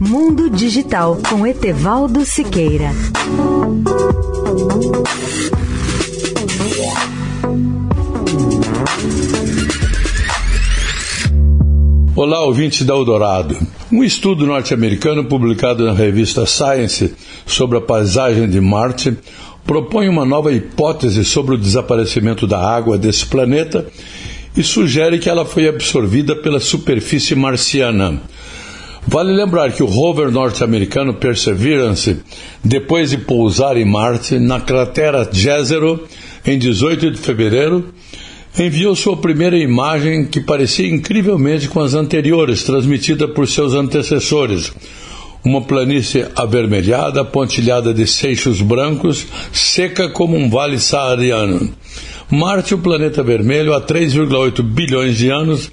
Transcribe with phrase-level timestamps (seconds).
[0.00, 2.92] Mundo Digital com Etevaldo Siqueira.
[12.14, 13.58] Olá, ouvintes da Eldorado.
[13.90, 17.12] Um estudo norte-americano publicado na revista Science
[17.44, 19.18] sobre a paisagem de Marte
[19.66, 23.84] propõe uma nova hipótese sobre o desaparecimento da água desse planeta
[24.56, 28.22] e sugere que ela foi absorvida pela superfície marciana.
[29.10, 32.18] Vale lembrar que o rover norte-americano Perseverance,
[32.62, 36.06] depois de pousar em Marte, na cratera Jezero,
[36.44, 37.86] em 18 de fevereiro,
[38.58, 44.74] enviou sua primeira imagem que parecia incrivelmente com as anteriores, transmitida por seus antecessores.
[45.42, 51.72] Uma planície avermelhada, pontilhada de seixos brancos, seca como um vale saariano.
[52.30, 55.70] Marte, o planeta vermelho, há 3,8 bilhões de anos,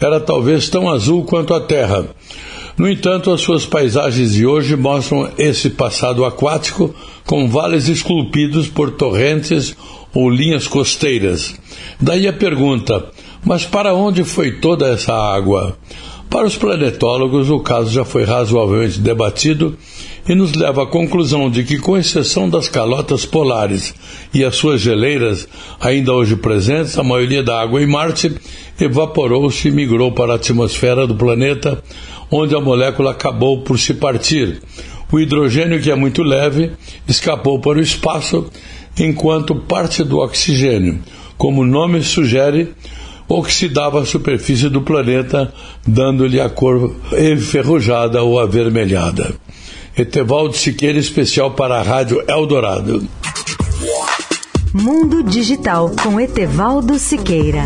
[0.00, 2.08] era talvez tão azul quanto a Terra.
[2.76, 6.94] No entanto, as suas paisagens de hoje mostram esse passado aquático
[7.26, 9.76] com vales esculpidos por torrentes
[10.14, 11.54] ou linhas costeiras.
[12.00, 13.06] Daí a pergunta:
[13.44, 15.76] mas para onde foi toda essa água?
[16.30, 19.76] Para os planetólogos, o caso já foi razoavelmente debatido
[20.26, 23.94] e nos leva à conclusão de que, com exceção das calotas polares
[24.32, 25.46] e as suas geleiras,
[25.78, 28.34] ainda hoje presentes, a maioria da água em Marte
[28.80, 31.82] evaporou-se e migrou para a atmosfera do planeta,
[32.32, 34.62] onde a molécula acabou por se partir.
[35.12, 36.72] O hidrogênio, que é muito leve,
[37.06, 38.50] escapou para o espaço,
[38.98, 41.00] enquanto parte do oxigênio,
[41.36, 42.72] como o nome sugere,
[43.28, 45.52] oxidava a superfície do planeta,
[45.86, 49.34] dando-lhe a cor enferrujada ou avermelhada.
[49.96, 53.06] Etevaldo Siqueira, especial para a Rádio Eldorado.
[54.72, 57.64] Mundo Digital com Etevaldo Siqueira.